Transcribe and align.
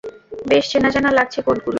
বেশ 0.45 0.65
চেনাজানা 0.71 1.11
লাগছে 1.17 1.39
কোডগুলো! 1.41 1.69